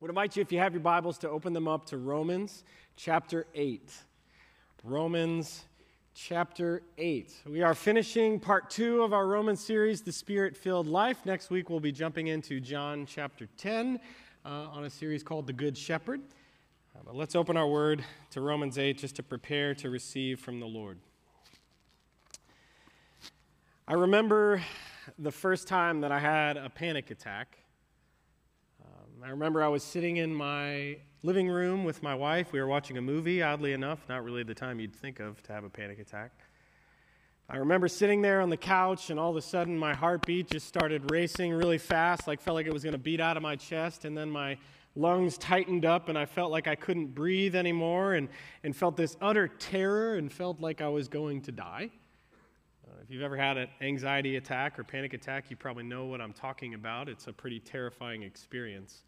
[0.00, 2.64] would invite you, if you have your Bibles, to open them up to Romans
[2.96, 3.90] chapter 8.
[4.84, 5.64] Romans
[6.14, 7.32] chapter 8.
[7.46, 11.24] We are finishing part two of our Roman series, The Spirit Filled Life.
[11.24, 13.98] Next week, we'll be jumping into John chapter 10
[14.44, 16.20] uh, on a series called The Good Shepherd.
[16.94, 20.60] Uh, but let's open our word to Romans 8 just to prepare to receive from
[20.60, 20.98] the Lord.
[23.88, 24.60] I remember
[25.18, 27.56] the first time that I had a panic attack.
[29.24, 32.52] I remember I was sitting in my living room with my wife.
[32.52, 35.52] We were watching a movie, oddly enough, not really the time you'd think of to
[35.54, 36.32] have a panic attack.
[37.48, 40.68] I remember sitting there on the couch, and all of a sudden my heartbeat just
[40.68, 43.56] started racing really fast, like felt like it was going to beat out of my
[43.56, 44.58] chest, and then my
[44.94, 48.28] lungs tightened up, and I felt like I couldn't breathe anymore, and,
[48.64, 51.90] and felt this utter terror, and felt like I was going to die.
[53.06, 56.32] If you've ever had an anxiety attack or panic attack, you probably know what I'm
[56.32, 57.08] talking about.
[57.08, 59.04] It's a pretty terrifying experience.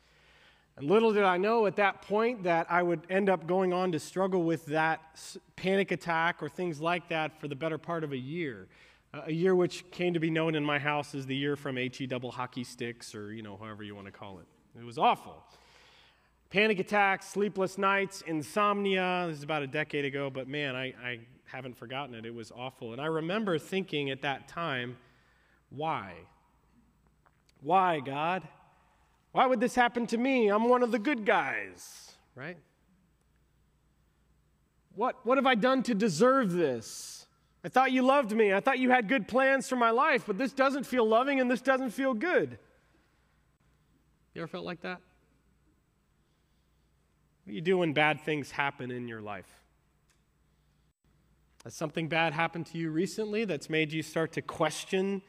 [0.77, 3.91] And little did I know at that point that I would end up going on
[3.91, 5.01] to struggle with that
[5.57, 8.69] panic attack or things like that for the better part of a year.
[9.13, 11.77] Uh, a year which came to be known in my house as the year from
[11.77, 14.47] HE double hockey sticks or, you know, however you want to call it.
[14.79, 15.43] It was awful.
[16.51, 19.25] Panic attacks, sleepless nights, insomnia.
[19.27, 21.19] This is about a decade ago, but man, I, I
[21.51, 22.27] haven't forgotten it.
[22.27, 22.93] It was awful.
[22.93, 24.97] And I remember thinking at that time,
[25.71, 26.13] why?
[27.63, 28.47] Why, God?
[29.33, 30.49] Why would this happen to me?
[30.49, 32.57] I'm one of the good guys, right?
[34.95, 37.27] What, what have I done to deserve this?
[37.65, 38.53] I thought you loved me.
[38.53, 41.51] I thought you had good plans for my life, but this doesn't feel loving and
[41.51, 42.59] this doesn't feel good.
[44.35, 45.01] You ever felt like that?
[47.45, 49.47] What do you do when bad things happen in your life?
[51.65, 55.23] Has something bad happened to you recently that's made you start to question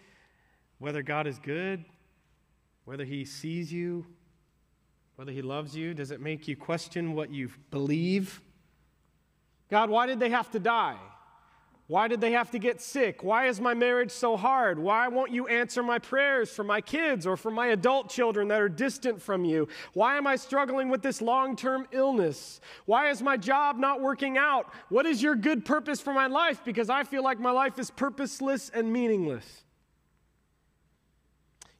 [0.77, 1.83] whether God is good,
[2.85, 4.05] whether he sees you,
[5.15, 5.93] whether he loves you?
[5.93, 8.41] Does it make you question what you believe?
[9.69, 10.97] God, why did they have to die?
[11.89, 13.23] Why did they have to get sick?
[13.23, 14.77] Why is my marriage so hard?
[14.77, 18.61] Why won't you answer my prayers for my kids or for my adult children that
[18.61, 19.67] are distant from you?
[19.93, 22.61] Why am I struggling with this long term illness?
[22.85, 24.71] Why is my job not working out?
[24.89, 26.63] What is your good purpose for my life?
[26.63, 29.63] Because I feel like my life is purposeless and meaningless.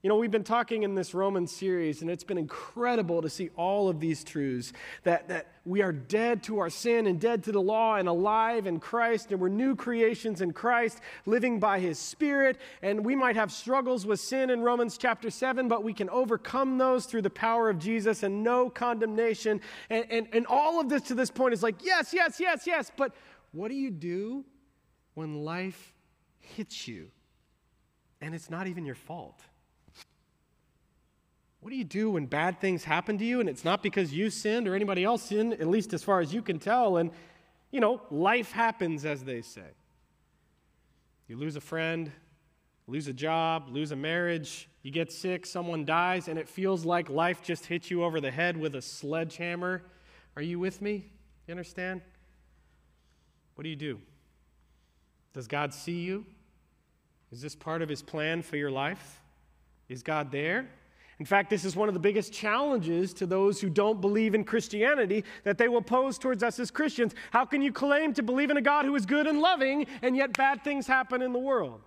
[0.01, 3.49] You know, we've been talking in this Roman series, and it's been incredible to see
[3.57, 4.71] all of these truths
[5.03, 8.65] that, that we are dead to our sin and dead to the law and alive
[8.65, 12.61] in Christ, and we're new creations in Christ, living by His Spirit.
[12.81, 16.77] And we might have struggles with sin in Romans chapter 7, but we can overcome
[16.77, 19.59] those through the power of Jesus and no condemnation.
[19.89, 22.89] And, and, and all of this to this point is like, yes, yes, yes, yes.
[22.95, 23.13] But
[23.51, 24.45] what do you do
[25.15, 25.93] when life
[26.39, 27.11] hits you
[28.21, 29.41] and it's not even your fault?
[31.61, 34.29] What do you do when bad things happen to you and it's not because you
[34.29, 36.97] sinned or anybody else sinned, at least as far as you can tell?
[36.97, 37.11] And,
[37.71, 39.67] you know, life happens, as they say.
[41.27, 42.11] You lose a friend,
[42.87, 47.09] lose a job, lose a marriage, you get sick, someone dies, and it feels like
[47.09, 49.83] life just hit you over the head with a sledgehammer.
[50.35, 51.11] Are you with me?
[51.45, 52.01] You understand?
[53.55, 53.99] What do you do?
[55.33, 56.25] Does God see you?
[57.31, 59.21] Is this part of His plan for your life?
[59.89, 60.69] Is God there?
[61.19, 64.45] In fact, this is one of the biggest challenges to those who don't believe in
[64.45, 67.13] Christianity that they will pose towards us as Christians.
[67.31, 70.15] How can you claim to believe in a God who is good and loving, and
[70.15, 71.81] yet bad things happen in the world?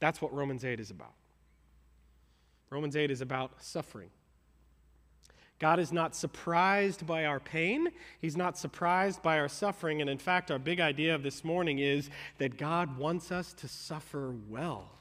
[0.00, 1.12] That's what Romans 8 is about.
[2.70, 4.08] Romans 8 is about suffering.
[5.58, 7.88] God is not surprised by our pain.
[8.20, 10.00] He's not surprised by our suffering.
[10.00, 12.08] And in fact, our big idea of this morning is
[12.38, 14.97] that God wants us to suffer well.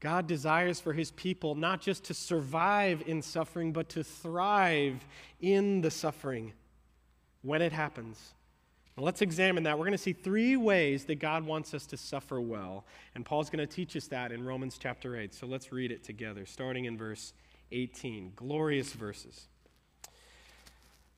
[0.00, 5.04] God desires for his people not just to survive in suffering, but to thrive
[5.40, 6.52] in the suffering
[7.42, 8.34] when it happens.
[8.96, 9.78] Now let's examine that.
[9.78, 12.84] We're going to see three ways that God wants us to suffer well.
[13.14, 15.34] And Paul's going to teach us that in Romans chapter 8.
[15.34, 17.32] So let's read it together, starting in verse
[17.72, 18.32] 18.
[18.36, 19.48] Glorious verses.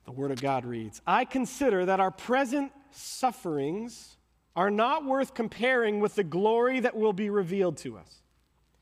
[0.05, 4.17] The Word of God reads I consider that our present sufferings
[4.57, 8.20] are not worth comparing with the glory that will be revealed to us.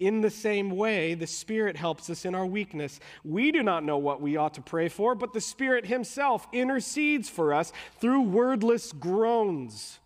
[0.00, 3.00] In the same way, the Spirit helps us in our weakness.
[3.24, 7.28] We do not know what we ought to pray for, but the Spirit Himself intercedes
[7.28, 9.98] for us through wordless groans.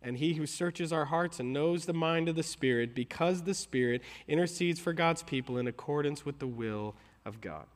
[0.00, 3.54] And He who searches our hearts and knows the mind of the Spirit, because the
[3.54, 6.94] Spirit intercedes for God's people in accordance with the will
[7.24, 7.66] of God.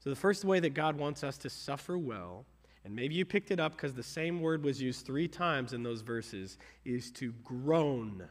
[0.00, 2.44] So, the first way that God wants us to suffer well,
[2.84, 5.82] and maybe you picked it up because the same word was used three times in
[5.82, 8.28] those verses, is to groan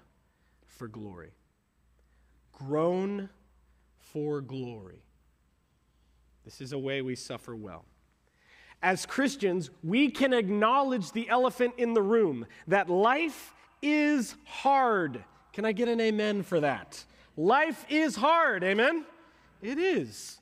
[0.67, 1.31] for glory
[2.53, 3.29] groan
[3.99, 5.03] for glory.
[6.45, 7.85] This is a way we suffer well.
[8.81, 15.23] As Christians, we can acknowledge the elephant in the room that life is hard.
[15.53, 17.03] Can I get an amen for that?
[17.37, 19.05] Life is hard, amen?
[19.61, 20.39] It is.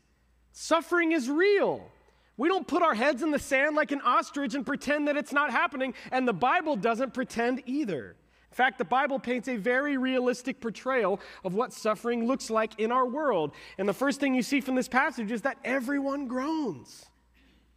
[0.51, 1.87] Suffering is real.
[2.35, 5.31] We don't put our heads in the sand like an ostrich and pretend that it's
[5.31, 8.15] not happening, and the Bible doesn't pretend either.
[8.51, 12.91] In fact, the Bible paints a very realistic portrayal of what suffering looks like in
[12.91, 13.53] our world.
[13.77, 17.05] And the first thing you see from this passage is that everyone groans.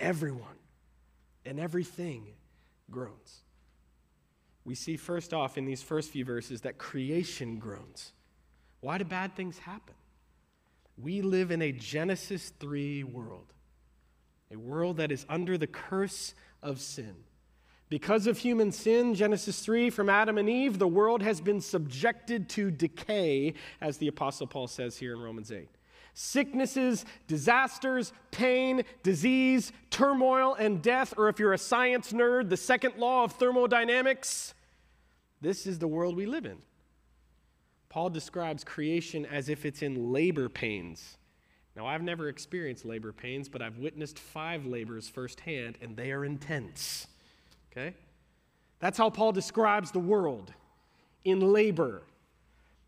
[0.00, 0.58] Everyone.
[1.46, 2.26] And everything
[2.90, 3.42] groans.
[4.64, 8.12] We see first off in these first few verses that creation groans.
[8.80, 9.94] Why do bad things happen?
[10.96, 13.52] We live in a Genesis 3 world,
[14.50, 17.14] a world that is under the curse of sin.
[17.88, 22.48] Because of human sin, Genesis 3, from Adam and Eve, the world has been subjected
[22.50, 25.68] to decay, as the Apostle Paul says here in Romans 8.
[26.14, 32.96] Sicknesses, disasters, pain, disease, turmoil, and death, or if you're a science nerd, the second
[32.96, 34.54] law of thermodynamics.
[35.40, 36.58] This is the world we live in.
[37.90, 41.18] Paul describes creation as if it's in labor pains.
[41.76, 46.24] Now, I've never experienced labor pains, but I've witnessed five labors firsthand, and they are
[46.24, 47.08] intense.
[47.76, 47.94] Okay?
[48.78, 50.52] That's how Paul describes the world
[51.24, 52.02] in labor.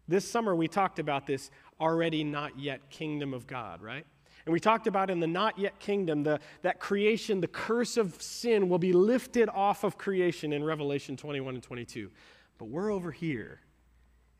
[0.09, 1.51] This summer we talked about this
[1.81, 4.07] already not yet kingdom of God, right?
[4.45, 8.21] And we talked about in the not yet kingdom, the, that creation, the curse of
[8.23, 12.11] sin will be lifted off of creation in Revelation 21 and 22.
[12.59, 13.61] But we're over here,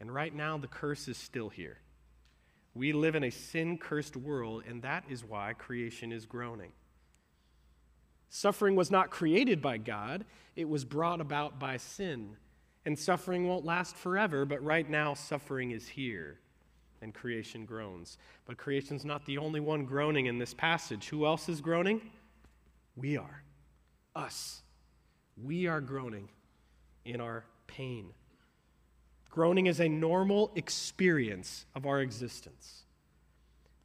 [0.01, 1.79] and right now the curse is still here.
[2.73, 6.73] We live in a sin cursed world, and that is why creation is groaning.
[8.29, 10.25] Suffering was not created by God,
[10.55, 12.37] it was brought about by sin.
[12.85, 16.39] And suffering won't last forever, but right now, suffering is here
[17.03, 18.17] and creation groans.
[18.47, 21.09] But creation's not the only one groaning in this passage.
[21.09, 22.01] Who else is groaning?
[22.95, 23.43] We are.
[24.15, 24.63] Us.
[25.43, 26.29] We are groaning
[27.05, 28.11] in our pain.
[29.31, 32.86] Groaning is a normal experience of our existence.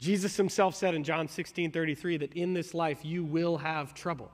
[0.01, 4.31] Jesus himself said in John 16 33 that in this life you will have trouble.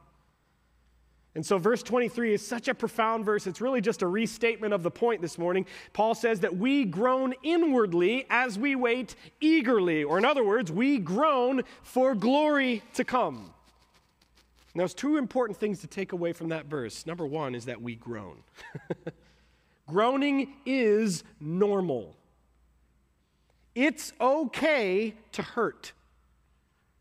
[1.35, 3.45] And so, verse 23 is such a profound verse.
[3.45, 5.67] It's really just a restatement of the point this morning.
[5.93, 10.97] Paul says that we groan inwardly as we wait eagerly, or in other words, we
[10.97, 13.53] groan for glory to come.
[14.73, 17.05] Now, there's two important things to take away from that verse.
[17.05, 18.37] Number one is that we groan.
[19.87, 22.15] Groaning is normal.
[23.77, 25.91] It's okay to hurt.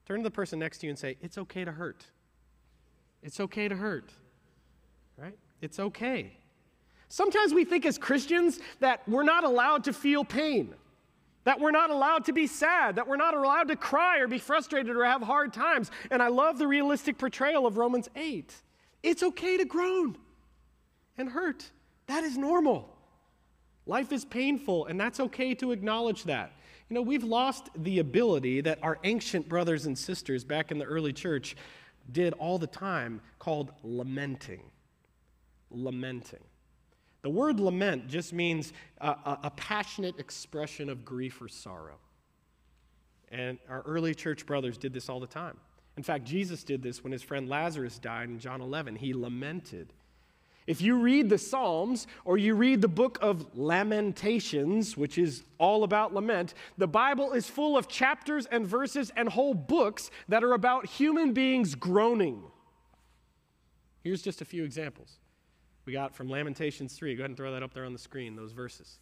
[0.04, 2.04] Turn to the person next to you and say, It's okay to hurt.
[3.22, 4.12] It's okay to hurt,
[5.16, 5.38] right?
[5.62, 6.36] It's okay.
[7.08, 10.74] Sometimes we think as Christians that we're not allowed to feel pain,
[11.44, 14.38] that we're not allowed to be sad, that we're not allowed to cry or be
[14.38, 15.90] frustrated or have hard times.
[16.10, 18.52] And I love the realistic portrayal of Romans 8.
[19.02, 20.18] It's okay to groan
[21.16, 21.70] and hurt.
[22.06, 22.94] That is normal.
[23.86, 26.52] Life is painful, and that's okay to acknowledge that.
[26.88, 30.84] You know, we've lost the ability that our ancient brothers and sisters back in the
[30.84, 31.56] early church
[32.12, 34.62] did all the time called lamenting.
[35.70, 36.44] Lamenting.
[37.22, 41.98] The word lament just means a, a, a, passionate expression of grief or sorrow.
[43.32, 45.56] And our early church brothers did this all the time.
[45.96, 48.94] In fact, Jesus did this when his friend Lazarus died in John 11.
[48.94, 49.92] He lamented.
[50.66, 55.84] If you read the Psalms or you read the book of Lamentations, which is all
[55.84, 60.54] about lament, the Bible is full of chapters and verses and whole books that are
[60.54, 62.42] about human beings groaning.
[64.02, 65.18] Here's just a few examples.
[65.84, 67.14] We got from Lamentations 3.
[67.14, 68.98] Go ahead and throw that up there on the screen, those verses.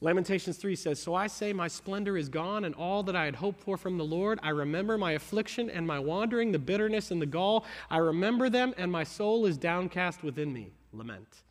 [0.00, 3.36] Lamentations 3 says, So I say, My splendor is gone, and all that I had
[3.36, 4.40] hoped for from the Lord.
[4.42, 7.64] I remember my affliction and my wandering, the bitterness and the gall.
[7.90, 10.72] I remember them, and my soul is downcast within me.
[10.94, 11.42] Lament.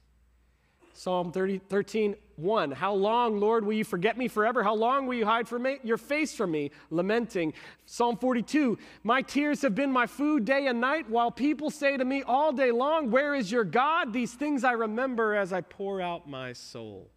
[0.96, 2.72] Psalm 30, 13, 1.
[2.72, 4.64] How long, Lord, will you forget me forever?
[4.64, 6.70] How long will you hide from me, your face from me?
[6.92, 7.54] Lamenting.
[7.86, 8.78] Psalm 42.
[9.04, 12.54] My tears have been my food day and night, while people say to me all
[12.54, 14.14] day long, Where is your God?
[14.14, 17.10] These things I remember as I pour out my soul.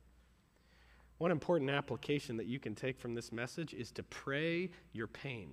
[1.18, 5.50] One important application that you can take from this message is to pray your pain.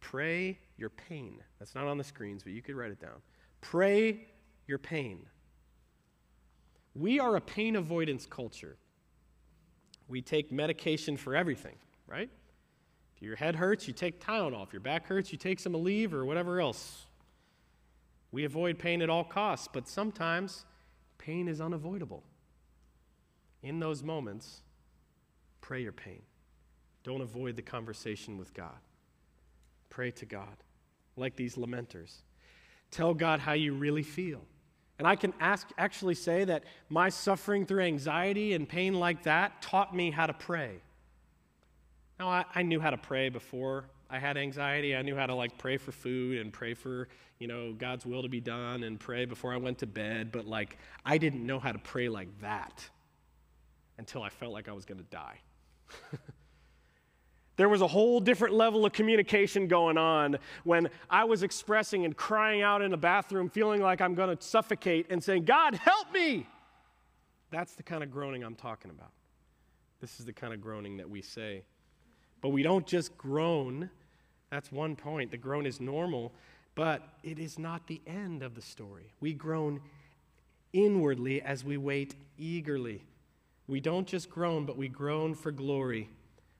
[0.00, 1.42] Pray your pain.
[1.58, 3.22] That's not on the screens, but you could write it down.
[3.62, 4.26] Pray
[4.66, 5.26] your pain.
[6.94, 8.76] We are a pain avoidance culture.
[10.08, 12.30] We take medication for everything, right?
[13.16, 14.66] If your head hurts, you take Tylenol.
[14.66, 17.06] If your back hurts, you take some Aleve or whatever else.
[18.32, 20.64] We avoid pain at all costs, but sometimes
[21.18, 22.22] pain is unavoidable.
[23.62, 24.60] In those moments,
[25.60, 26.22] pray your pain.
[27.02, 28.78] Don't avoid the conversation with God.
[29.88, 30.56] Pray to God,
[31.16, 32.22] like these lamenters.
[32.90, 34.42] Tell God how you really feel.
[35.04, 39.60] And I can ask, actually say that my suffering through anxiety and pain like that
[39.60, 40.76] taught me how to pray.
[42.18, 44.96] Now, I, I, knew how to pray before I had anxiety.
[44.96, 47.08] I knew how to like pray for food and pray for,
[47.38, 50.46] you know, God's will to be done and pray before I went to bed, but
[50.46, 52.88] like I didn't know how to pray like that
[53.98, 55.38] until I felt like I was going to die.
[57.56, 62.16] There was a whole different level of communication going on when I was expressing and
[62.16, 66.12] crying out in the bathroom, feeling like I'm going to suffocate, and saying, God, help
[66.12, 66.46] me!
[67.50, 69.12] That's the kind of groaning I'm talking about.
[70.00, 71.62] This is the kind of groaning that we say.
[72.40, 73.88] But we don't just groan.
[74.50, 75.30] That's one point.
[75.30, 76.32] The groan is normal,
[76.74, 79.12] but it is not the end of the story.
[79.20, 79.80] We groan
[80.72, 83.04] inwardly as we wait eagerly.
[83.68, 86.10] We don't just groan, but we groan for glory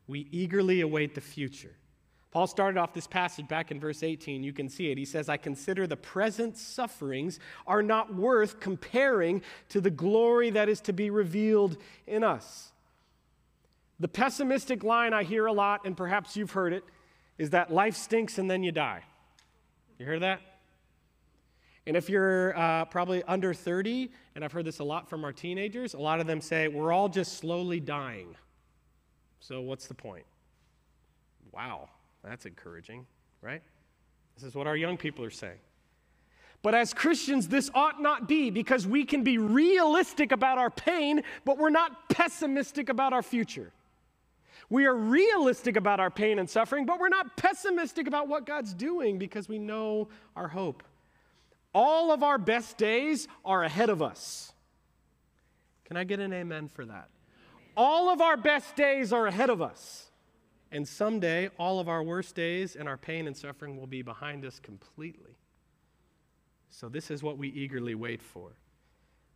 [0.06, 1.76] we eagerly await the future.
[2.30, 4.42] Paul started off this passage back in verse 18.
[4.42, 4.98] You can see it.
[4.98, 10.68] He says, I consider the present sufferings are not worth comparing to the glory that
[10.68, 11.76] is to be revealed
[12.08, 12.72] in us.
[14.00, 16.82] The pessimistic line I hear a lot, and perhaps you've heard it,
[17.38, 19.04] is that life stinks and then you die.
[19.98, 20.40] You hear that?
[21.86, 25.32] And if you're uh, probably under 30, and I've heard this a lot from our
[25.32, 28.34] teenagers, a lot of them say, We're all just slowly dying.
[29.46, 30.24] So, what's the point?
[31.52, 31.90] Wow,
[32.22, 33.04] that's encouraging,
[33.42, 33.60] right?
[34.36, 35.58] This is what our young people are saying.
[36.62, 41.20] But as Christians, this ought not be because we can be realistic about our pain,
[41.44, 43.70] but we're not pessimistic about our future.
[44.70, 48.72] We are realistic about our pain and suffering, but we're not pessimistic about what God's
[48.72, 50.82] doing because we know our hope.
[51.74, 54.54] All of our best days are ahead of us.
[55.84, 57.10] Can I get an amen for that?
[57.76, 60.10] All of our best days are ahead of us.
[60.70, 64.44] And someday, all of our worst days and our pain and suffering will be behind
[64.44, 65.36] us completely.
[66.68, 68.56] So, this is what we eagerly wait for.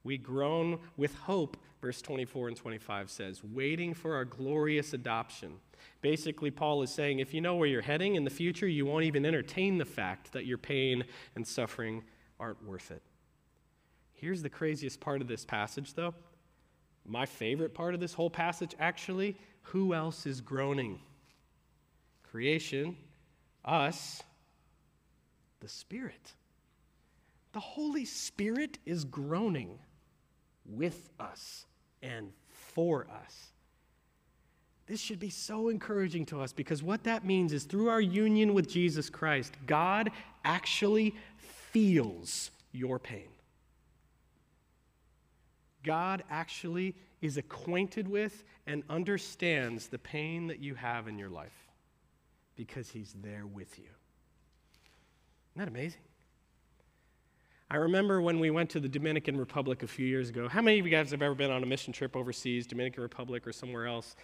[0.03, 5.55] We groan with hope, verse 24 and 25 says, waiting for our glorious adoption.
[6.01, 9.05] Basically, Paul is saying if you know where you're heading in the future, you won't
[9.05, 11.05] even entertain the fact that your pain
[11.37, 12.03] and suffering
[12.41, 13.03] aren't worth it.
[14.13, 16.15] Here's the craziest part of this passage, though
[17.09, 21.01] my favorite part of this whole passage, actually, who else is groaning?
[22.31, 22.97] Creation,
[23.65, 24.23] us,
[25.61, 26.33] the Spirit.
[27.53, 29.79] The Holy Spirit is groaning
[30.67, 31.65] with us
[32.03, 33.53] and for us.
[34.87, 38.55] This should be so encouraging to us because what that means is through our union
[38.55, 40.11] with Jesus Christ, God
[40.45, 43.29] actually feels your pain.
[45.89, 51.67] God actually is acquainted with and understands the pain that you have in your life
[52.57, 53.87] because he's there with you.
[55.55, 56.03] Isn't that amazing?
[57.71, 60.47] I remember when we went to the Dominican Republic a few years ago.
[60.47, 63.47] How many of you guys have ever been on a mission trip overseas, Dominican Republic
[63.47, 64.15] or somewhere else?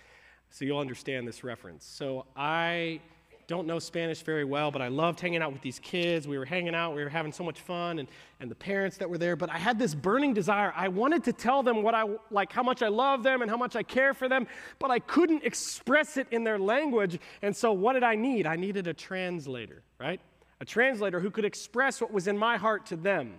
[0.51, 1.87] So you'll understand this reference.
[1.87, 3.01] So I
[3.47, 6.27] don't know Spanish very well, but I loved hanging out with these kids.
[6.27, 8.09] We were hanging out, we were having so much fun, and,
[8.41, 9.37] and the parents that were there.
[9.37, 10.73] But I had this burning desire.
[10.75, 13.57] I wanted to tell them what I like, how much I love them and how
[13.57, 14.47] much I care for them,
[14.79, 17.19] but I couldn't express it in their language.
[17.43, 18.47] And so, what did I need?
[18.47, 20.21] I needed a translator, right?
[20.61, 23.35] A translator who could express what was in my heart to them.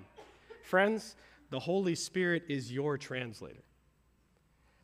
[0.63, 1.15] Friends,
[1.49, 3.63] the Holy Spirit is your translator.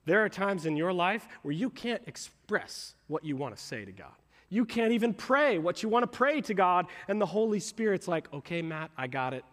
[0.06, 3.86] There are times in your life where you can't express what you want to say
[3.86, 4.14] to God.
[4.52, 8.06] You can't even pray what you want to pray to God, and the Holy Spirit's
[8.06, 9.46] like, okay, Matt, I got it.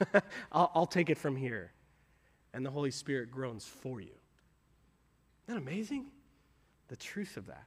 [0.52, 1.72] I'll, I'll take it from here.
[2.54, 4.14] And the Holy Spirit groans for you.
[5.48, 6.06] Isn't that amazing?
[6.86, 7.66] The truth of that.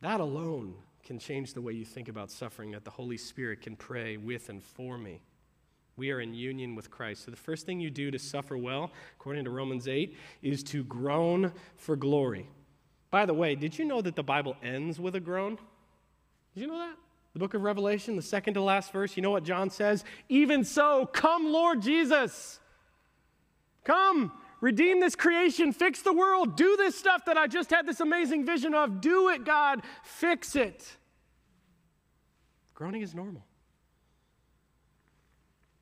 [0.00, 3.74] That alone can change the way you think about suffering, that the Holy Spirit can
[3.74, 5.22] pray with and for me.
[5.96, 7.24] We are in union with Christ.
[7.24, 10.84] So, the first thing you do to suffer well, according to Romans 8, is to
[10.84, 12.48] groan for glory.
[13.14, 15.56] By the way, did you know that the Bible ends with a groan?
[16.52, 16.96] Did you know that?
[17.32, 20.02] The book of Revelation, the second to last verse, you know what John says?
[20.28, 22.58] Even so, come, Lord Jesus.
[23.84, 28.00] Come, redeem this creation, fix the world, do this stuff that I just had this
[28.00, 29.00] amazing vision of.
[29.00, 30.84] Do it, God, fix it.
[32.74, 33.46] Groaning is normal.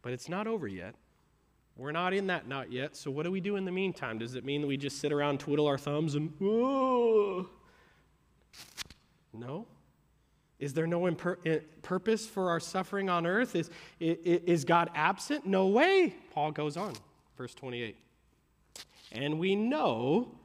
[0.02, 0.96] But it's not over yet.
[1.76, 2.96] We're not in that not yet.
[2.96, 4.18] So, what do we do in the meantime?
[4.18, 7.48] Does it mean that we just sit around, twiddle our thumbs, and, oh?
[9.32, 9.66] No.
[10.58, 13.56] Is there no imper- eh, purpose for our suffering on earth?
[13.56, 15.46] Is, is God absent?
[15.46, 16.14] No way.
[16.32, 16.92] Paul goes on,
[17.36, 17.96] verse 28.
[19.10, 20.36] And we know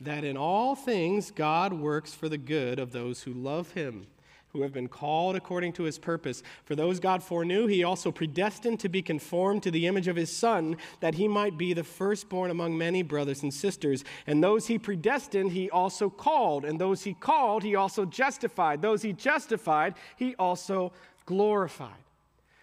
[0.00, 4.08] that in all things God works for the good of those who love him
[4.52, 6.42] who have been called according to his purpose.
[6.64, 10.34] For those God foreknew, he also predestined to be conformed to the image of his
[10.34, 14.04] Son, that he might be the firstborn among many brothers and sisters.
[14.26, 16.66] And those he predestined, he also called.
[16.66, 18.82] And those he called, he also justified.
[18.82, 20.92] Those he justified, he also
[21.24, 21.90] glorified.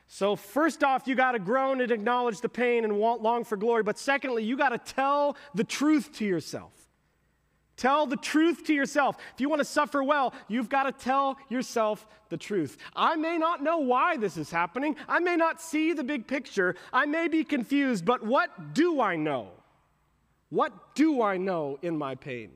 [0.08, 3.58] So, first off, you got to groan and acknowledge the pain and want long for
[3.58, 3.84] glory.
[3.84, 6.79] But secondly, you got to tell the truth to yourself.
[7.80, 9.16] Tell the truth to yourself.
[9.34, 12.78] If you want to suffer well, you've got to tell yourself the truth.
[12.94, 14.98] I may not know why this is happening.
[15.08, 16.76] I may not see the big picture.
[16.92, 19.52] I may be confused, but what do I know?
[20.50, 22.52] What do I know in my pain?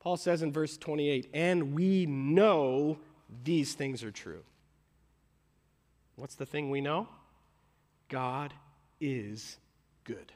[0.00, 2.96] Paul says in verse 28 and we know
[3.44, 4.44] these things are true.
[6.14, 7.06] What's the thing we know?
[8.08, 8.54] God
[8.98, 9.58] is
[10.04, 10.32] good.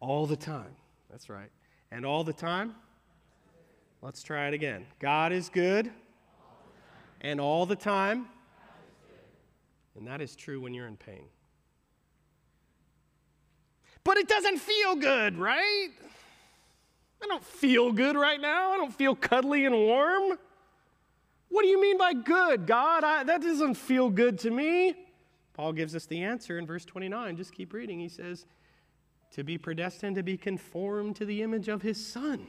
[0.00, 0.74] All the time.
[1.08, 1.50] That's right.
[1.92, 2.74] And all the time?
[4.00, 4.86] Let's try it again.
[4.98, 5.90] God is good.
[7.20, 8.28] And all the time?
[9.94, 11.24] And that is true when you're in pain.
[14.04, 15.90] But it doesn't feel good, right?
[17.22, 18.72] I don't feel good right now.
[18.72, 20.38] I don't feel cuddly and warm.
[21.50, 23.04] What do you mean by good, God?
[23.04, 24.94] I, that doesn't feel good to me.
[25.52, 27.36] Paul gives us the answer in verse 29.
[27.36, 28.00] Just keep reading.
[28.00, 28.46] He says,
[29.32, 32.46] to be predestined to be conformed to the image of his Son.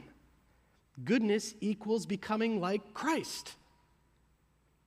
[1.04, 3.56] Goodness equals becoming like Christ.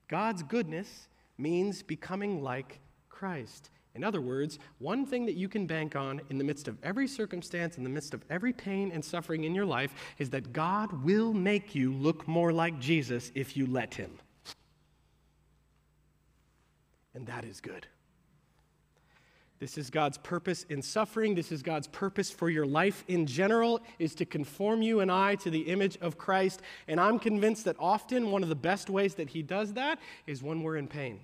[0.08, 3.70] God's goodness means becoming like Christ.
[3.94, 7.08] In other words, one thing that you can bank on in the midst of every
[7.08, 11.04] circumstance, in the midst of every pain and suffering in your life, is that God
[11.04, 14.12] will make you look more like Jesus if you let Him.
[17.12, 17.88] And that is good.
[19.60, 21.34] This is God's purpose in suffering.
[21.34, 25.34] This is God's purpose for your life in general is to conform you and I
[25.36, 26.62] to the image of Christ.
[26.86, 30.42] And I'm convinced that often one of the best ways that he does that is
[30.42, 31.20] when we're in pain.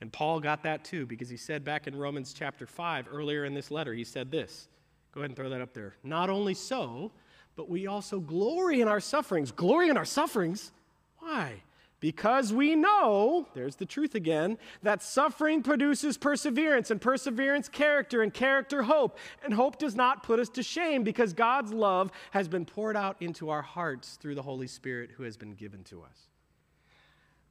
[0.00, 3.54] And Paul got that too because he said back in Romans chapter 5 earlier in
[3.54, 4.68] this letter, he said this.
[5.12, 5.94] Go ahead and throw that up there.
[6.02, 7.12] Not only so,
[7.54, 9.52] but we also glory in our sufferings.
[9.52, 10.72] Glory in our sufferings?
[11.20, 11.62] Why?
[12.06, 18.32] Because we know, there's the truth again, that suffering produces perseverance, and perseverance, character, and
[18.32, 19.18] character, hope.
[19.42, 23.16] And hope does not put us to shame because God's love has been poured out
[23.18, 26.28] into our hearts through the Holy Spirit who has been given to us.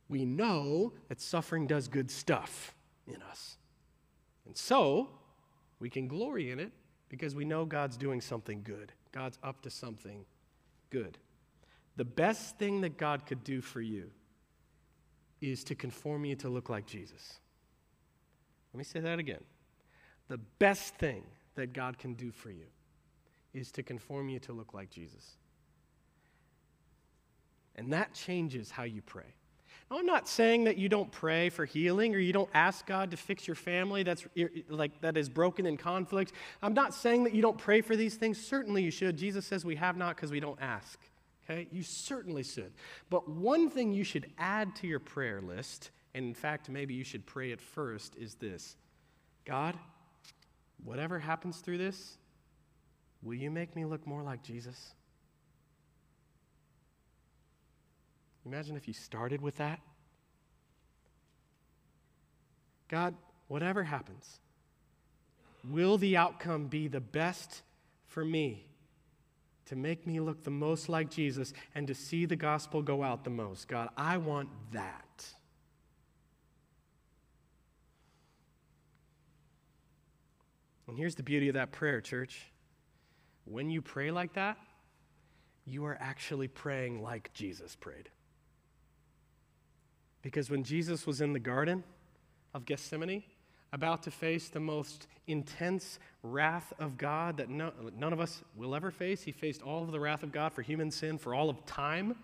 [0.07, 2.73] We know that suffering does good stuff
[3.05, 3.57] in us.
[4.45, 5.09] And so,
[5.81, 6.71] we can glory in it
[7.09, 8.93] because we know God's doing something good.
[9.11, 10.23] God's up to something
[10.91, 11.17] good.
[11.97, 14.11] The best thing that God could do for you
[15.51, 17.39] is to conform you to look like Jesus.
[18.73, 19.43] Let me say that again.
[20.27, 21.23] The best thing
[21.55, 22.65] that God can do for you
[23.53, 25.37] is to conform you to look like Jesus.
[27.75, 29.33] And that changes how you pray.
[29.89, 33.11] Now, I'm not saying that you don't pray for healing or you don't ask God
[33.11, 34.25] to fix your family that's
[34.67, 36.31] like that is broken in conflict.
[36.61, 38.43] I'm not saying that you don't pray for these things.
[38.43, 39.15] Certainly you should.
[39.15, 40.99] Jesus says we have not because we don't ask.
[41.49, 41.67] Okay?
[41.71, 42.73] You certainly should.
[43.09, 47.03] But one thing you should add to your prayer list, and in fact, maybe you
[47.03, 48.75] should pray it first, is this
[49.45, 49.77] God,
[50.83, 52.17] whatever happens through this,
[53.21, 54.93] will you make me look more like Jesus?
[58.45, 59.79] Imagine if you started with that.
[62.87, 63.15] God,
[63.47, 64.39] whatever happens,
[65.67, 67.63] will the outcome be the best
[68.05, 68.67] for me?
[69.65, 73.23] To make me look the most like Jesus and to see the gospel go out
[73.23, 73.67] the most.
[73.67, 75.25] God, I want that.
[80.87, 82.45] And here's the beauty of that prayer, church.
[83.45, 84.57] when you pray like that,
[85.65, 88.09] you are actually praying like Jesus prayed.
[90.21, 91.83] Because when Jesus was in the Garden
[92.53, 93.23] of Gethsemane,
[93.75, 98.73] about to face the most intense wrath of God that no, none of us will
[98.73, 101.49] ever face, he faced all of the wrath of God for human sin for all
[101.49, 102.15] of time.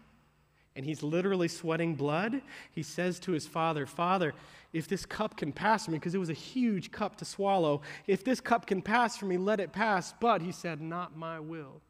[0.74, 2.42] And he's literally sweating blood.
[2.72, 4.34] He says to his father, Father,
[4.72, 7.82] if this cup can pass from me, because it was a huge cup to swallow,
[8.08, 10.14] if this cup can pass from me, let it pass.
[10.22, 11.82] But he said, Not my will,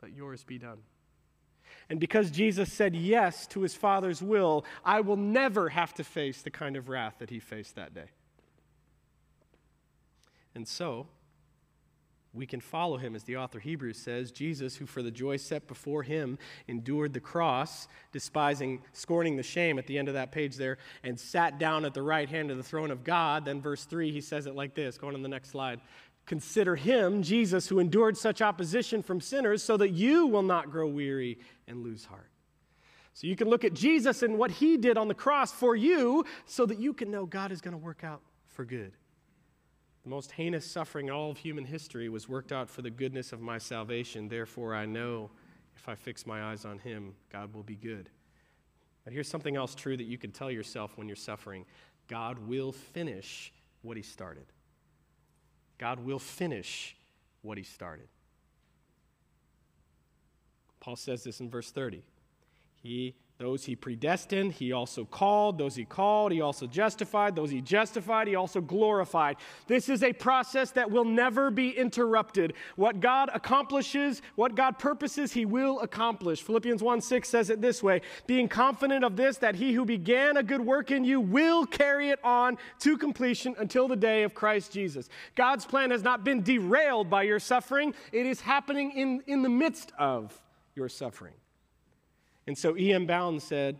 [0.00, 0.78] but yours be done.
[1.88, 6.42] And because Jesus said yes to his Father's will, I will never have to face
[6.42, 8.10] the kind of wrath that he faced that day.
[10.54, 11.06] And so,
[12.34, 15.66] we can follow him, as the author Hebrews says Jesus, who for the joy set
[15.66, 20.56] before him endured the cross, despising, scorning the shame at the end of that page
[20.56, 23.44] there, and sat down at the right hand of the throne of God.
[23.44, 25.80] Then, verse 3, he says it like this going on the next slide.
[26.26, 30.86] Consider him, Jesus, who endured such opposition from sinners, so that you will not grow
[30.86, 32.30] weary and lose heart.
[33.14, 36.26] So you can look at Jesus and what he did on the cross for you,
[36.44, 38.92] so that you can know God is going to work out for good.
[40.08, 43.34] The most heinous suffering in all of human history was worked out for the goodness
[43.34, 44.26] of my salvation.
[44.26, 45.28] Therefore, I know
[45.76, 48.08] if I fix my eyes on him, God will be good.
[49.04, 51.66] But here's something else true that you can tell yourself when you're suffering
[52.08, 54.46] God will finish what he started.
[55.76, 56.96] God will finish
[57.42, 58.08] what he started.
[60.80, 62.02] Paul says this in verse 30.
[62.82, 65.58] He those he predestined, he also called.
[65.58, 67.36] Those he called, he also justified.
[67.36, 69.36] Those he justified, he also glorified.
[69.68, 72.54] This is a process that will never be interrupted.
[72.74, 76.42] What God accomplishes, what God purposes, he will accomplish.
[76.42, 80.36] Philippians 1 6 says it this way Being confident of this, that he who began
[80.36, 84.34] a good work in you will carry it on to completion until the day of
[84.34, 85.08] Christ Jesus.
[85.36, 89.48] God's plan has not been derailed by your suffering, it is happening in, in the
[89.48, 90.36] midst of
[90.74, 91.34] your suffering.
[92.48, 93.04] And so E.M.
[93.04, 93.76] Bounds said,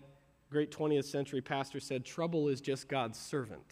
[0.50, 3.64] great 20th century pastor said, trouble is just God's servant.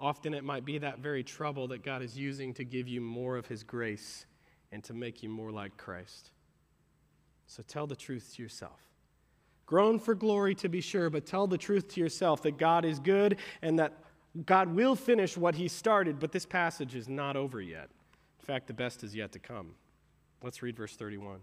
[0.00, 3.36] Often it might be that very trouble that God is using to give you more
[3.36, 4.24] of his grace
[4.72, 6.30] and to make you more like Christ.
[7.46, 8.80] So tell the truth to yourself.
[9.66, 12.98] Groan for glory to be sure, but tell the truth to yourself that God is
[12.98, 13.92] good and that
[14.46, 17.90] God will finish what he started, but this passage is not over yet.
[18.40, 19.74] In fact, the best is yet to come.
[20.42, 21.40] Let's read verse 31.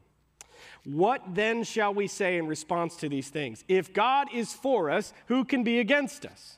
[0.84, 3.63] What then shall we say in response to these things?
[3.67, 6.58] If God is for us, who can be against us?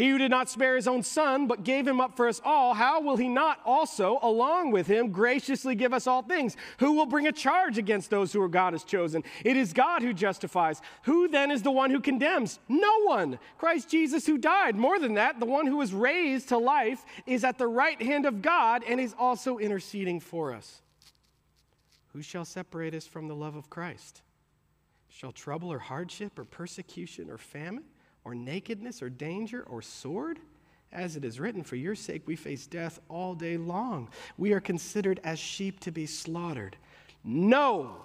[0.00, 2.72] He who did not spare his own son, but gave him up for us all,
[2.72, 6.56] how will he not also, along with him, graciously give us all things?
[6.78, 9.22] Who will bring a charge against those who God has chosen?
[9.44, 10.80] It is God who justifies.
[11.02, 12.60] Who then is the one who condemns?
[12.66, 13.38] No one.
[13.58, 14.74] Christ Jesus who died.
[14.74, 18.24] More than that, the one who was raised to life is at the right hand
[18.24, 20.80] of God and is also interceding for us.
[22.12, 24.22] Who shall separate us from the love of Christ?
[25.08, 27.84] Shall trouble or hardship or persecution or famine
[28.24, 30.38] or nakedness or danger or sword?
[30.92, 34.08] As it is written, For your sake we face death all day long.
[34.36, 36.76] We are considered as sheep to be slaughtered.
[37.22, 38.04] No,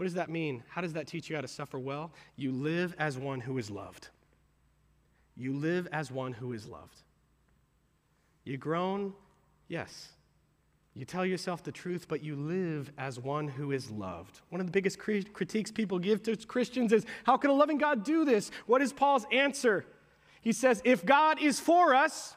[0.00, 0.62] What does that mean?
[0.70, 2.10] How does that teach you how to suffer well?
[2.34, 4.08] You live as one who is loved.
[5.36, 7.02] You live as one who is loved.
[8.44, 9.12] You groan?
[9.68, 10.08] Yes.
[10.94, 14.40] You tell yourself the truth, but you live as one who is loved.
[14.48, 18.02] One of the biggest critiques people give to Christians is how can a loving God
[18.02, 18.50] do this?
[18.64, 19.84] What is Paul's answer?
[20.40, 22.36] He says, if God is for us,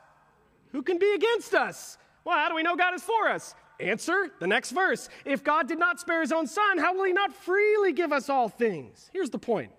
[0.73, 1.97] who can be against us?
[2.25, 3.55] Well, how do we know God is for us?
[3.83, 5.09] Answer the next verse.
[5.25, 8.29] If God did not spare his own son, how will he not freely give us
[8.29, 9.09] all things?
[9.11, 9.71] Here's the point.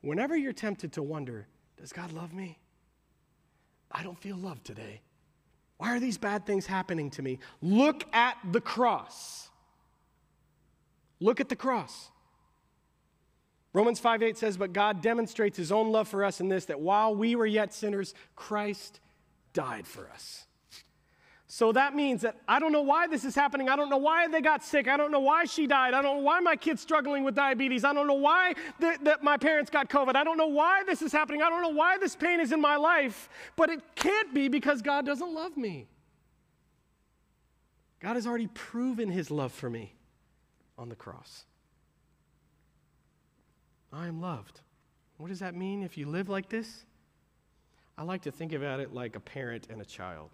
[0.00, 1.46] Whenever you're tempted to wonder,
[1.76, 2.58] does God love me?
[3.92, 5.02] I don't feel loved today.
[5.76, 7.38] Why are these bad things happening to me?
[7.60, 9.50] Look at the cross.
[11.20, 12.10] Look at the cross.
[13.74, 16.80] Romans 5 8 says, But God demonstrates his own love for us in this, that
[16.80, 19.00] while we were yet sinners, Christ
[19.52, 20.46] died for us.
[21.48, 23.68] So that means that I don't know why this is happening.
[23.68, 24.88] I don't know why they got sick.
[24.88, 25.94] I don't know why she died.
[25.94, 27.84] I don't know why my kid's struggling with diabetes.
[27.84, 30.16] I don't know why that my parents got COVID.
[30.16, 31.42] I don't know why this is happening.
[31.42, 33.28] I don't know why this pain is in my life.
[33.54, 35.86] But it can't be because God doesn't love me.
[38.00, 39.94] God has already proven his love for me
[40.76, 41.44] on the cross.
[43.92, 44.60] I am loved.
[45.16, 46.84] What does that mean if you live like this?
[47.96, 50.30] I like to think about it like a parent and a child.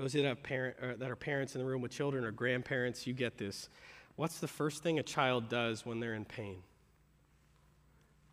[0.00, 3.06] Those that, have parent, uh, that are parents in the room with children or grandparents,
[3.06, 3.68] you get this.
[4.16, 6.62] What's the first thing a child does when they're in pain?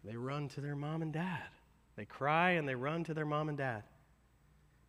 [0.06, 1.44] They run to their mom and dad.
[1.98, 3.84] They cry and they run to their mom and dad.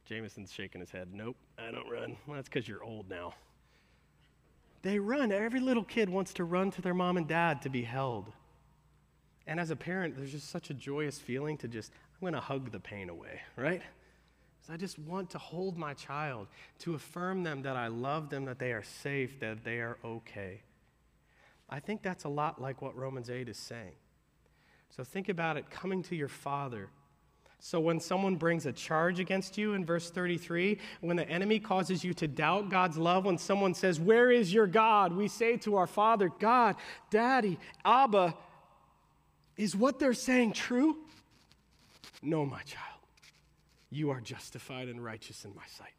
[0.05, 1.09] Jameson's shaking his head.
[1.13, 2.17] Nope, I don't run.
[2.29, 3.35] Well, that's because you're old now.
[4.83, 5.33] They run.
[5.33, 8.31] Every little kid wants to run to their mom and dad to be held.
[9.49, 12.41] And as a parent, there's just such a joyous feeling to just, I'm going to
[12.41, 13.83] hug the pain away, right?
[14.71, 16.47] I just want to hold my child,
[16.81, 20.61] to affirm them that I love them, that they are safe, that they are okay.
[21.71, 23.93] I think that's a lot like what Romans 8 is saying.
[24.91, 26.89] So think about it coming to your Father.
[27.61, 32.05] So when someone brings a charge against you in verse 33, when the enemy causes
[32.05, 35.13] you to doubt God's love, when someone says, Where is your God?
[35.13, 36.77] we say to our Father, God,
[37.11, 38.35] Daddy, Abba,
[39.57, 40.99] is what they're saying true?
[42.23, 42.98] No, my child.
[43.91, 45.93] You are justified and righteous in my sight.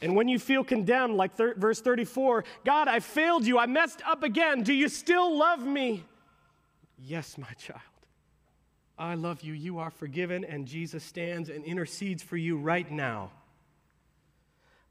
[0.00, 3.58] And when you feel condemned, like thir- verse 34, God, I failed you.
[3.58, 4.62] I messed up again.
[4.62, 6.04] Do you still love me?
[6.98, 7.80] Yes, my child.
[8.98, 9.52] I love you.
[9.54, 13.30] You are forgiven, and Jesus stands and intercedes for you right now.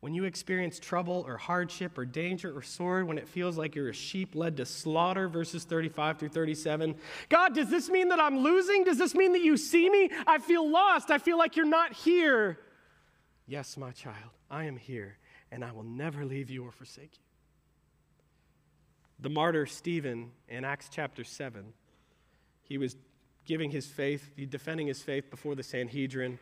[0.03, 3.87] When you experience trouble or hardship or danger or sword, when it feels like you're
[3.87, 6.95] a sheep led to slaughter, verses 35 through 37,
[7.29, 8.83] God, does this mean that I'm losing?
[8.83, 10.09] Does this mean that you see me?
[10.27, 11.09] I feel lost.
[11.09, 12.59] I feel like you're not here.
[13.47, 15.15] Yes, my child, I am here,
[15.53, 17.23] and I will never leave you or forsake you.
[19.21, 21.71] The martyr Stephen in Acts chapter 7,
[22.63, 22.97] he was
[23.45, 26.39] giving his faith, defending his faith before the Sanhedrin.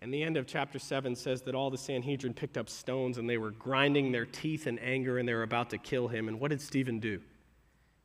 [0.00, 3.28] And the end of chapter 7 says that all the Sanhedrin picked up stones and
[3.28, 6.28] they were grinding their teeth in anger and they were about to kill him.
[6.28, 7.20] And what did Stephen do?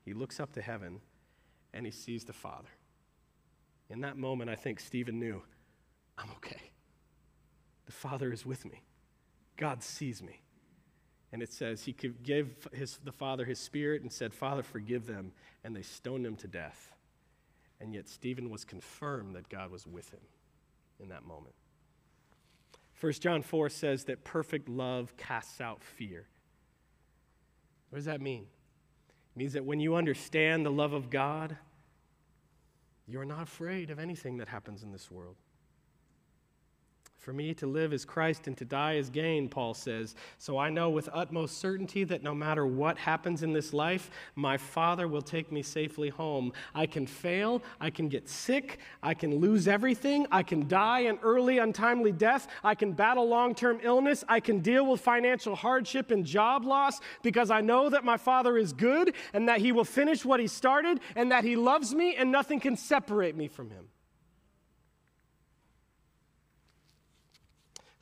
[0.05, 1.01] He looks up to heaven
[1.73, 2.69] and he sees the Father.
[3.89, 5.41] In that moment, I think Stephen knew
[6.17, 6.71] I'm okay.
[7.85, 8.81] The Father is with me,
[9.57, 10.41] God sees me.
[11.33, 15.31] And it says he give his, the Father his spirit and said, Father, forgive them.
[15.63, 16.91] And they stoned him to death.
[17.79, 20.19] And yet Stephen was confirmed that God was with him
[20.99, 21.55] in that moment.
[23.01, 26.27] 1 John 4 says that perfect love casts out fear.
[27.89, 28.43] What does that mean?
[28.43, 31.57] It means that when you understand the love of God,
[33.07, 35.35] you're not afraid of anything that happens in this world.
[37.21, 40.15] For me to live is Christ and to die is gain, Paul says.
[40.39, 44.57] So I know with utmost certainty that no matter what happens in this life, my
[44.57, 46.51] Father will take me safely home.
[46.73, 51.19] I can fail, I can get sick, I can lose everything, I can die an
[51.21, 56.09] early, untimely death, I can battle long term illness, I can deal with financial hardship
[56.09, 59.85] and job loss because I know that my Father is good and that He will
[59.85, 63.69] finish what He started and that He loves me and nothing can separate me from
[63.69, 63.90] Him.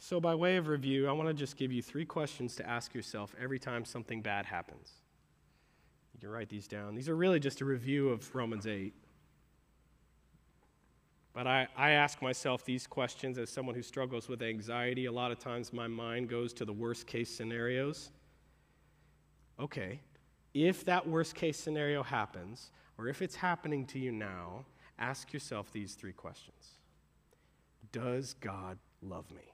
[0.09, 2.95] So, by way of review, I want to just give you three questions to ask
[2.95, 4.93] yourself every time something bad happens.
[6.15, 6.95] You can write these down.
[6.95, 8.91] These are really just a review of Romans 8.
[11.31, 15.05] But I, I ask myself these questions as someone who struggles with anxiety.
[15.05, 18.09] A lot of times my mind goes to the worst case scenarios.
[19.59, 19.99] Okay,
[20.55, 24.65] if that worst case scenario happens, or if it's happening to you now,
[24.97, 26.79] ask yourself these three questions
[27.91, 29.53] Does God love me?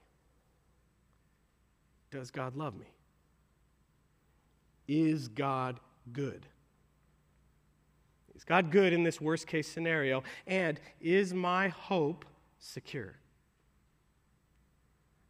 [2.16, 2.86] Does God love me?
[4.88, 5.78] Is God
[6.14, 6.46] good?
[8.34, 10.22] Is God good in this worst case scenario?
[10.46, 12.24] And is my hope
[12.58, 13.14] secure?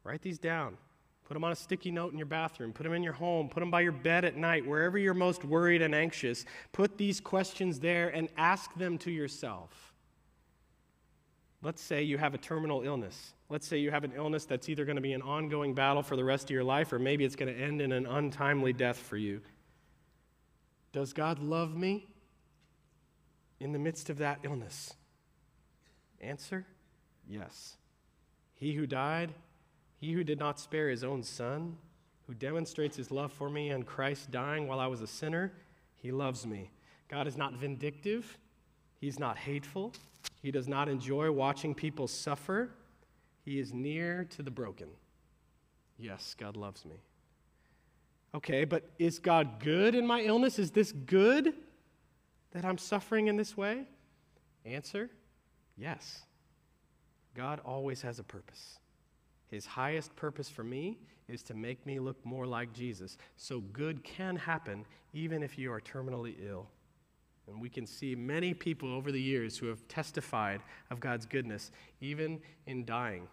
[0.04, 0.76] Write these down.
[1.24, 2.72] Put them on a sticky note in your bathroom.
[2.72, 3.48] Put them in your home.
[3.48, 6.44] Put them by your bed at night, wherever you're most worried and anxious.
[6.70, 9.92] Put these questions there and ask them to yourself.
[11.62, 13.32] Let's say you have a terminal illness.
[13.48, 16.16] Let's say you have an illness that's either going to be an ongoing battle for
[16.16, 18.98] the rest of your life or maybe it's going to end in an untimely death
[18.98, 19.40] for you.
[20.92, 22.08] Does God love me
[23.60, 24.94] in the midst of that illness?
[26.20, 26.66] Answer
[27.28, 27.76] yes.
[28.54, 29.32] He who died,
[29.98, 31.76] he who did not spare his own son,
[32.26, 35.52] who demonstrates his love for me and Christ dying while I was a sinner,
[35.96, 36.70] he loves me.
[37.08, 38.38] God is not vindictive,
[39.00, 39.92] he's not hateful,
[40.42, 42.70] he does not enjoy watching people suffer.
[43.46, 44.88] He is near to the broken.
[45.98, 46.96] Yes, God loves me.
[48.34, 50.58] Okay, but is God good in my illness?
[50.58, 51.54] Is this good
[52.50, 53.84] that I'm suffering in this way?
[54.66, 55.08] Answer
[55.78, 56.22] yes.
[57.34, 58.78] God always has a purpose.
[59.48, 63.16] His highest purpose for me is to make me look more like Jesus.
[63.36, 66.66] So good can happen even if you are terminally ill.
[67.46, 71.70] And we can see many people over the years who have testified of God's goodness,
[72.00, 73.28] even in dying.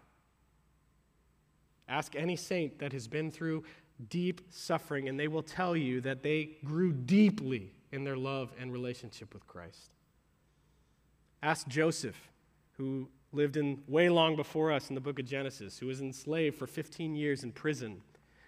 [1.88, 3.64] Ask any saint that has been through
[4.10, 8.72] deep suffering, and they will tell you that they grew deeply in their love and
[8.72, 9.92] relationship with Christ.
[11.42, 12.18] Ask Joseph,
[12.78, 16.58] who lived in way long before us in the book of Genesis, who was enslaved
[16.58, 18.02] for 15 years in prison,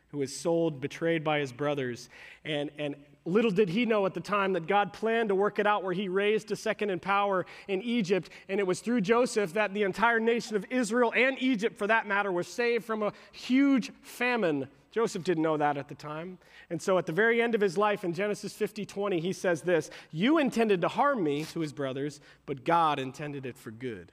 [0.09, 2.09] who was sold, betrayed by his brothers,
[2.45, 2.95] and, and
[3.25, 5.93] little did he know at the time that God planned to work it out where
[5.93, 9.83] he raised a second in power in Egypt, and it was through Joseph that the
[9.83, 14.67] entire nation of Israel and Egypt, for that matter, was saved from a huge famine.
[14.91, 16.37] Joseph didn't know that at the time.
[16.69, 19.61] And so at the very end of his life in Genesis 50 20, he says
[19.61, 24.11] this You intended to harm me to his brothers, but God intended it for good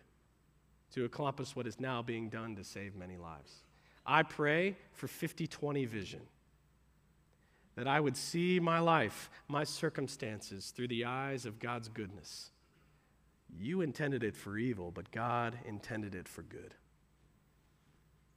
[0.95, 3.63] to accomplish what is now being done to save many lives.
[4.05, 6.21] I pray for 50 20 vision
[7.75, 12.51] that I would see my life, my circumstances through the eyes of God's goodness.
[13.59, 16.75] You intended it for evil, but God intended it for good.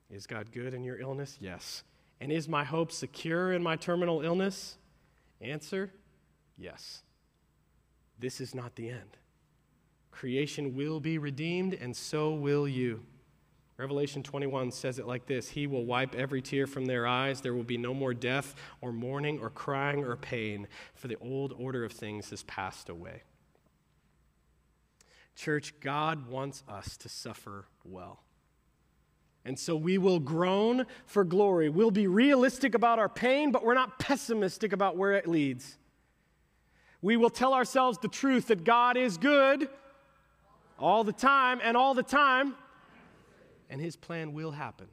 [0.10, 1.38] Is God good in your illness?
[1.39, 1.84] Yes.
[2.21, 4.78] And is my hope secure in my terminal illness?
[5.41, 5.91] Answer
[6.58, 7.02] yes.
[8.19, 9.17] This is not the end.
[10.12, 13.04] Creation will be redeemed, and so will you.
[13.78, 17.42] Revelation 21 says it like this He will wipe every tear from their eyes.
[17.42, 21.54] There will be no more death, or mourning, or crying, or pain, for the old
[21.58, 23.24] order of things has passed away.
[25.36, 28.22] Church, God wants us to suffer well.
[29.44, 31.70] And so we will groan for glory.
[31.70, 35.78] We'll be realistic about our pain, but we're not pessimistic about where it leads.
[37.02, 39.70] We will tell ourselves the truth that God is good
[40.80, 42.56] all the time, and all the time,
[43.69, 44.88] and His plan will happen.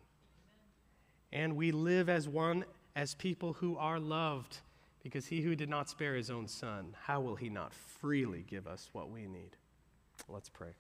[1.33, 4.59] And we live as one, as people who are loved,
[5.03, 8.67] because He who did not spare His own Son, how will He not freely give
[8.67, 9.57] us what we need?
[10.29, 10.75] Let's pray.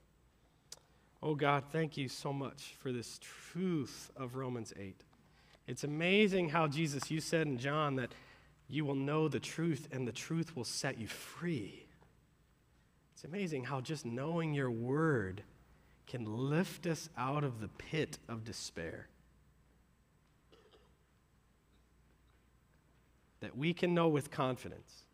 [1.22, 5.05] Oh God, thank you so much for this truth of Romans 8.
[5.68, 8.12] It's amazing how, Jesus, you said in John that
[8.68, 11.87] you will know the truth and the truth will set you free.
[13.14, 15.44] It's amazing how just knowing your word
[16.07, 19.09] can lift us out of the pit of despair.
[23.41, 25.05] That we can know with confidence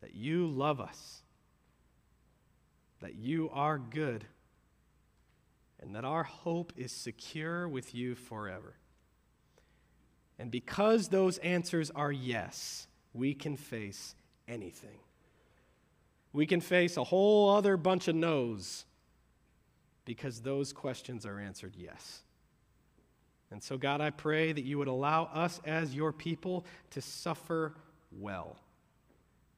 [0.00, 1.22] that you love us,
[3.00, 4.24] that you are good,
[5.80, 8.74] and that our hope is secure with you forever.
[10.38, 14.14] And because those answers are yes, we can face
[14.48, 14.98] anything.
[16.32, 18.84] We can face a whole other bunch of no's
[20.04, 22.20] because those questions are answered yes.
[23.50, 27.74] And so, God, I pray that you would allow us as your people to suffer
[28.12, 28.56] well,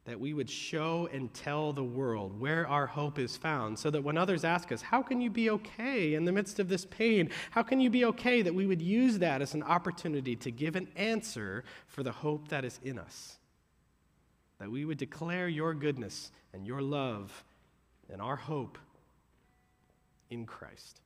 [0.05, 4.03] that we would show and tell the world where our hope is found, so that
[4.03, 7.31] when others ask us, How can you be okay in the midst of this pain?
[7.51, 8.43] How can you be okay?
[8.43, 12.49] that we would use that as an opportunity to give an answer for the hope
[12.49, 13.37] that is in us
[14.63, 17.43] that we would declare your goodness and your love
[18.09, 18.79] and our hope
[20.33, 21.01] in Christ.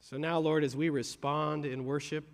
[0.00, 2.24] So now, Lord, as we respond in worship,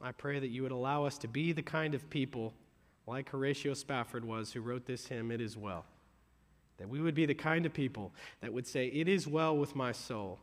[0.00, 2.54] I pray that you would allow us to be the kind of people
[3.06, 5.84] like Horatio Spafford was, who wrote this hymn, It Is Well.
[6.78, 9.76] That we would be the kind of people that would say, It is well with
[9.76, 10.38] my soul.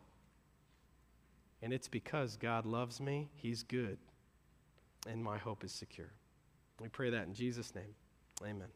[1.62, 3.97] And it's because God loves me, He's good,
[5.08, 6.12] and my hope is secure.
[6.79, 7.95] We pray that in Jesus' name.
[8.43, 8.67] Amen.